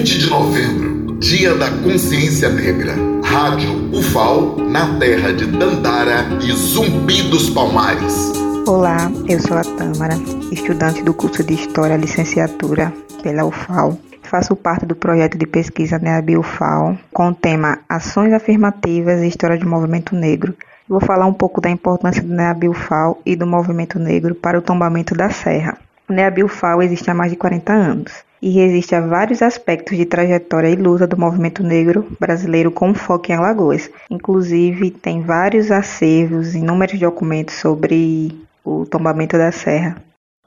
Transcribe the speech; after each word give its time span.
20 0.00 0.18
de 0.18 0.30
novembro, 0.30 1.18
Dia 1.18 1.54
da 1.56 1.70
Consciência 1.70 2.48
Negra. 2.48 2.94
Rádio 3.22 3.90
UFAL, 3.92 4.56
na 4.56 4.98
terra 4.98 5.30
de 5.30 5.44
Dandara 5.44 6.24
e 6.42 6.50
Zumbi 6.52 7.24
dos 7.24 7.50
Palmares. 7.50 8.32
Olá, 8.66 9.12
eu 9.28 9.38
sou 9.40 9.58
a 9.58 9.60
Tâmara, 9.60 10.14
estudante 10.50 11.02
do 11.02 11.12
curso 11.12 11.44
de 11.44 11.52
História 11.52 11.98
Licenciatura 11.98 12.90
pela 13.22 13.44
UFAL. 13.44 13.98
Faço 14.22 14.56
parte 14.56 14.86
do 14.86 14.96
projeto 14.96 15.36
de 15.36 15.46
pesquisa 15.46 15.98
NEAB 15.98 16.38
UFAL 16.38 16.96
com 17.12 17.28
o 17.28 17.34
tema 17.34 17.80
Ações 17.86 18.32
Afirmativas 18.32 19.20
e 19.20 19.28
História 19.28 19.58
do 19.58 19.68
Movimento 19.68 20.16
Negro. 20.16 20.56
Vou 20.88 21.00
falar 21.00 21.26
um 21.26 21.34
pouco 21.34 21.60
da 21.60 21.68
importância 21.68 22.22
do 22.22 22.32
NEAB 22.32 22.70
UFAL 22.70 23.20
e 23.26 23.36
do 23.36 23.46
movimento 23.46 23.98
negro 23.98 24.34
para 24.34 24.58
o 24.58 24.62
tombamento 24.62 25.14
da 25.14 25.28
serra. 25.28 25.76
O 26.10 26.12
NEAB 26.12 26.42
UFAL 26.42 26.82
existe 26.82 27.08
há 27.08 27.14
mais 27.14 27.30
de 27.30 27.38
40 27.38 27.72
anos 27.72 28.24
e 28.42 28.50
resiste 28.50 28.96
a 28.96 29.00
vários 29.00 29.42
aspectos 29.42 29.96
de 29.96 30.04
trajetória 30.04 30.68
e 30.68 30.74
luta 30.74 31.06
do 31.06 31.16
movimento 31.16 31.62
negro 31.62 32.04
brasileiro 32.18 32.72
com 32.72 32.92
foco 32.92 33.30
em 33.30 33.36
Alagoas. 33.36 33.88
Inclusive, 34.10 34.90
tem 34.90 35.22
vários 35.22 35.70
acervos, 35.70 36.56
inúmeros 36.56 36.98
documentos 36.98 37.54
sobre 37.54 38.36
o 38.64 38.84
tombamento 38.86 39.38
da 39.38 39.52
serra. 39.52 40.02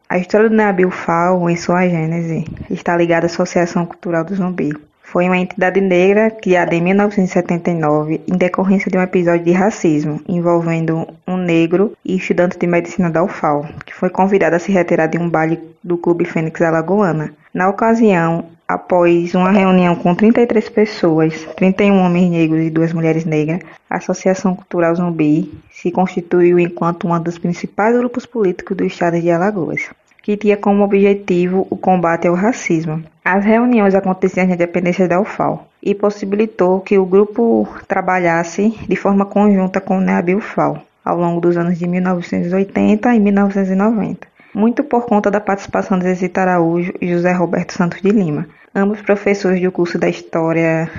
A 0.09 0.17
história 0.17 0.49
do 0.49 0.55
Nabil 0.55 0.91
Fal, 0.91 1.49
em 1.49 1.55
sua 1.55 1.87
gênese, 1.87 2.43
está 2.69 2.97
ligada 2.97 3.25
à 3.25 3.27
Associação 3.27 3.85
Cultural 3.85 4.25
do 4.25 4.35
Zumbi. 4.35 4.73
Foi 5.13 5.27
uma 5.27 5.37
entidade 5.37 5.79
negra 5.79 6.31
criada 6.31 6.73
em 6.73 6.81
1979 6.81 8.21
em 8.27 8.35
decorrência 8.35 8.89
de 8.89 8.97
um 8.97 9.01
episódio 9.03 9.45
de 9.45 9.51
racismo 9.51 10.19
envolvendo 10.27 11.07
um 11.27 11.37
negro 11.37 11.93
e 12.03 12.15
estudante 12.15 12.57
de 12.57 12.65
medicina 12.65 13.11
da 13.11 13.23
UFAL, 13.23 13.63
que 13.85 13.93
foi 13.93 14.09
convidado 14.09 14.55
a 14.55 14.59
se 14.59 14.71
retirar 14.71 15.05
de 15.05 15.19
um 15.19 15.29
baile 15.29 15.59
do 15.83 15.99
Clube 15.99 16.25
Fênix 16.25 16.59
Alagoana. 16.63 17.31
Na 17.53 17.69
ocasião, 17.69 18.45
após 18.67 19.35
uma 19.35 19.51
reunião 19.51 19.95
com 19.95 20.15
33 20.15 20.67
pessoas, 20.69 21.47
31 21.57 21.95
homens 21.95 22.31
negros 22.31 22.65
e 22.65 22.71
duas 22.71 22.91
mulheres 22.91 23.23
negras, 23.23 23.59
a 23.87 23.97
Associação 23.97 24.55
Cultural 24.55 24.95
Zumbi 24.95 25.53
se 25.71 25.91
constituiu 25.91 26.57
enquanto 26.57 27.07
um 27.07 27.19
dos 27.21 27.37
principais 27.37 27.95
grupos 27.95 28.25
políticos 28.25 28.75
do 28.75 28.83
estado 28.83 29.21
de 29.21 29.29
Alagoas 29.29 29.91
que 30.23 30.37
tinha 30.37 30.55
como 30.55 30.85
objetivo 30.85 31.67
o 31.69 31.75
combate 31.75 32.27
ao 32.27 32.33
racismo. 32.33 33.03
As 33.25 33.43
reuniões 33.43 33.93
aconteciam 33.93 34.47
na 34.47 34.55
dependência 34.55 35.05
da 35.07 35.19
UFAL 35.19 35.67
e 35.83 35.93
possibilitou 35.93 36.79
que 36.79 36.97
o 36.97 37.05
grupo 37.05 37.67
trabalhasse 37.89 38.69
de 38.87 38.95
forma 38.95 39.25
conjunta 39.25 39.81
com 39.81 39.97
o 39.97 40.01
NEAB 40.01 40.35
UFAL 40.35 40.81
ao 41.03 41.17
longo 41.17 41.41
dos 41.41 41.57
anos 41.57 41.77
de 41.77 41.85
1980 41.85 43.13
e 43.13 43.19
1990, 43.19 44.25
muito 44.55 44.81
por 44.85 45.05
conta 45.05 45.29
da 45.29 45.41
participação 45.41 45.99
de 45.99 46.05
Zezita 46.05 46.41
Araújo 46.41 46.93
e 47.01 47.09
José 47.09 47.33
Roberto 47.33 47.73
Santos 47.73 48.01
de 48.01 48.09
Lima, 48.09 48.47
ambos 48.73 49.01
professores 49.01 49.61
do 49.61 49.71
curso 49.73 49.99
da 49.99 50.07
História 50.07 50.89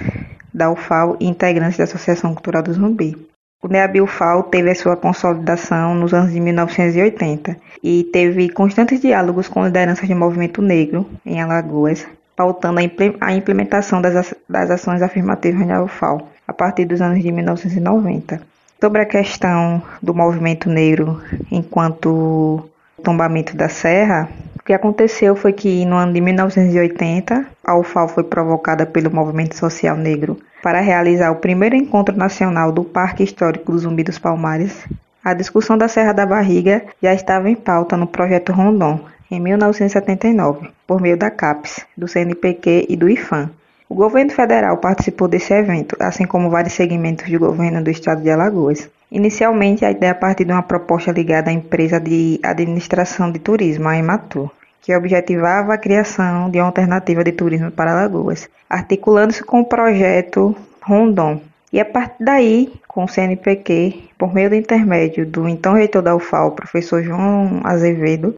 da 0.53 0.71
UFAL 0.71 1.17
e 1.19 1.27
integrantes 1.27 1.79
da 1.79 1.85
Associação 1.85 2.35
Cultural 2.35 2.63
do 2.63 2.75
Zumbi. 2.75 3.17
O 3.65 3.69
NEABIUFAL 3.69 4.43
teve 4.43 4.71
a 4.71 4.75
sua 4.75 4.95
consolidação 4.95 5.95
nos 5.95 6.13
anos 6.13 6.35
de 6.35 6.39
1980 6.39 7.57
e 7.83 8.05
teve 8.13 8.51
constantes 8.51 9.01
diálogos 9.01 9.49
com 9.49 9.65
lideranças 9.65 10.07
de 10.07 10.15
movimento 10.15 10.61
negro 10.61 11.09
em 11.25 11.41
Alagoas, 11.41 12.07
pautando 12.37 12.79
a 13.23 13.33
implementação 13.33 14.03
das, 14.03 14.35
ações 14.71 15.01
afirmativas 15.01 15.67
UFAL 15.83 16.29
a 16.47 16.53
partir 16.53 16.85
dos 16.85 17.01
anos 17.01 17.23
de 17.23 17.33
1990. 17.33 18.39
Sobre 18.79 19.01
a 19.01 19.07
questão 19.07 19.83
do 20.03 20.13
movimento 20.13 20.69
negro 20.69 21.23
enquanto 21.51 22.69
tombamento 23.03 23.57
da 23.57 23.71
serra, 23.71 24.29
o 24.61 24.63
que 24.63 24.75
aconteceu 24.75 25.35
foi 25.35 25.55
que 25.55 25.87
no 25.87 25.97
ano 25.97 26.13
de 26.13 26.21
1980 26.21 27.47
a 27.65 27.79
UFAL 27.79 28.09
foi 28.09 28.25
provocada 28.25 28.85
pelo 28.85 29.11
movimento 29.11 29.57
social 29.57 29.97
negro 29.97 30.37
para 30.65 30.81
realizar 30.81 31.31
o 31.31 31.37
primeiro 31.37 31.77
encontro 31.77 32.17
nacional 32.17 32.73
do 32.73 32.83
Parque 32.83 33.23
Histórico 33.23 33.71
do 33.71 33.79
Zumbi 33.79 34.03
dos 34.03 34.19
Palmares, 34.19 34.89
a 35.23 35.35
discussão 35.35 35.77
da 35.77 35.89
Serra 35.89 36.15
da 36.15 36.25
Barriga 36.25 36.87
já 37.03 37.13
estava 37.13 37.51
em 37.51 37.55
pauta 37.55 37.99
no 37.99 38.07
Projeto 38.07 38.51
Rondon, 38.51 38.99
em 39.31 39.39
1979, 39.39 40.71
por 40.87 41.03
meio 41.03 41.19
da 41.19 41.31
CAPES, 41.31 41.85
do 41.95 42.09
CNPq 42.09 42.87
e 42.89 42.97
do 42.97 43.11
IFAM. 43.11 43.51
O 43.91 43.95
governo 43.95 44.31
federal 44.31 44.79
participou 44.79 45.29
desse 45.29 45.53
evento, 45.53 45.99
assim 46.01 46.25
como 46.25 46.49
vários 46.49 46.73
segmentos 46.73 47.31
do 47.31 47.39
governo 47.39 47.85
do 47.85 47.91
estado 47.91 48.23
de 48.23 48.31
Alagoas. 48.31 48.89
Inicialmente, 49.13 49.85
a 49.85 49.91
ideia 49.91 50.15
partiu 50.15 50.47
de 50.47 50.53
uma 50.53 50.63
proposta 50.63 51.13
ligada 51.13 51.51
à 51.51 51.53
empresa 51.53 52.01
de 52.01 52.41
administração 52.43 53.31
de 53.31 53.39
turismo, 53.39 53.87
a 53.87 53.99
Ematur 53.99 54.51
que 54.85 54.95
objetivava 54.95 55.73
a 55.73 55.79
criação 55.79 56.51
de 56.51 56.59
uma 56.59 56.67
alternativa 56.67 57.25
de 57.25 57.33
turismo 57.33 57.71
para 57.71 57.93
Alagoas, 57.93 58.51
articulando-se 58.69 59.43
com 59.43 59.63
o 59.63 59.65
projeto 59.65 60.55
Rondon. 60.83 61.41
E 61.73 61.81
a 61.81 61.87
partir 61.87 62.23
daí, 62.23 62.71
com 62.87 63.05
o 63.05 63.09
CNPq, 63.09 64.11
por 64.19 64.35
meio 64.35 64.51
do 64.51 64.57
intermédio 64.57 65.25
do 65.25 65.49
então 65.49 65.73
reitor 65.73 66.03
da 66.03 66.15
UFAL, 66.15 66.53
professor 66.53 67.03
João 67.03 67.63
Azevedo, 67.65 68.35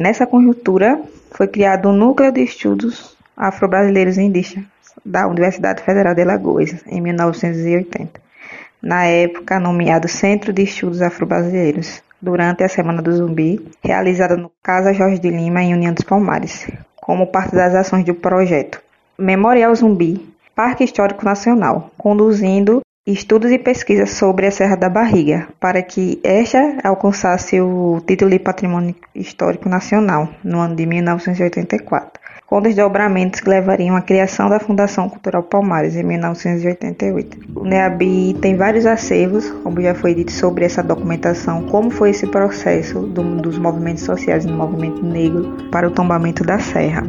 nessa 0.00 0.26
conjuntura 0.26 0.98
foi 1.30 1.48
criado 1.48 1.86
o 1.86 1.92
um 1.92 1.96
Núcleo 1.96 2.32
de 2.32 2.42
Estudos 2.42 3.14
Afro-Brasileiros 3.36 4.16
Indígenas 4.16 4.66
da 5.04 5.28
Universidade 5.28 5.82
Federal 5.82 6.14
de 6.14 6.22
Alagoas, 6.22 6.82
em 6.86 7.00
1980. 7.02 8.22
Na 8.80 9.04
época, 9.04 9.60
nomeado 9.60 10.08
Centro 10.08 10.50
de 10.50 10.62
Estudos 10.62 11.02
Afro-Brasileiros, 11.02 12.02
durante 12.24 12.64
a 12.64 12.68
Semana 12.68 13.02
do 13.02 13.12
Zumbi, 13.12 13.60
realizada 13.84 14.36
no 14.36 14.50
Casa 14.62 14.94
Jorge 14.94 15.18
de 15.18 15.28
Lima, 15.28 15.62
em 15.62 15.74
União 15.74 15.92
dos 15.92 16.04
Palmares, 16.04 16.66
como 16.96 17.26
parte 17.26 17.54
das 17.54 17.74
ações 17.74 18.04
do 18.04 18.14
projeto 18.14 18.80
Memorial 19.18 19.74
Zumbi, 19.74 20.34
Parque 20.54 20.84
Histórico 20.84 21.24
Nacional, 21.24 21.90
conduzindo 21.98 22.80
estudos 23.06 23.50
e 23.50 23.58
pesquisas 23.58 24.12
sobre 24.12 24.46
a 24.46 24.50
Serra 24.50 24.76
da 24.76 24.88
Barriga, 24.88 25.48
para 25.60 25.82
que 25.82 26.18
esta 26.24 26.78
alcançasse 26.82 27.60
o 27.60 28.00
título 28.06 28.30
de 28.30 28.38
Patrimônio 28.38 28.94
Histórico 29.14 29.68
Nacional 29.68 30.28
no 30.42 30.58
ano 30.60 30.74
de 30.74 30.86
1984 30.86 32.23
com 32.46 32.60
desdobramentos 32.60 33.40
que 33.40 33.48
levariam 33.48 33.96
à 33.96 34.02
criação 34.02 34.48
da 34.48 34.60
Fundação 34.60 35.08
Cultural 35.08 35.42
Palmares 35.42 35.96
em 35.96 36.02
1988. 36.02 37.38
O 37.54 37.64
NEABI 37.64 38.36
tem 38.40 38.56
vários 38.56 38.86
acervos, 38.86 39.50
como 39.62 39.80
já 39.80 39.94
foi 39.94 40.14
dito, 40.14 40.32
sobre 40.32 40.64
essa 40.64 40.82
documentação, 40.82 41.64
como 41.64 41.90
foi 41.90 42.10
esse 42.10 42.26
processo 42.26 43.00
do, 43.00 43.36
dos 43.36 43.58
movimentos 43.58 44.04
sociais 44.04 44.44
no 44.44 44.56
movimento 44.56 45.04
negro 45.04 45.68
para 45.70 45.88
o 45.88 45.90
tombamento 45.90 46.44
da 46.44 46.58
serra. 46.58 47.02